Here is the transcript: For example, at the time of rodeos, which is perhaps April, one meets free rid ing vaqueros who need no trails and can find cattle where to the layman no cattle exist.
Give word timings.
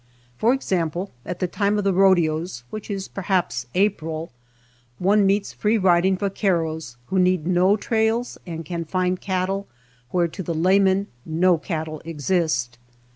For 0.35 0.51
example, 0.51 1.11
at 1.27 1.37
the 1.37 1.47
time 1.47 1.77
of 1.77 1.85
rodeos, 1.85 2.63
which 2.71 2.89
is 2.89 3.07
perhaps 3.07 3.67
April, 3.75 4.31
one 4.97 5.27
meets 5.27 5.53
free 5.53 5.77
rid 5.77 6.05
ing 6.05 6.17
vaqueros 6.17 6.97
who 7.09 7.19
need 7.19 7.45
no 7.45 7.77
trails 7.77 8.35
and 8.47 8.65
can 8.65 8.83
find 8.83 9.21
cattle 9.21 9.67
where 10.09 10.27
to 10.27 10.41
the 10.41 10.55
layman 10.55 11.05
no 11.23 11.59
cattle 11.59 12.01
exist. 12.03 12.79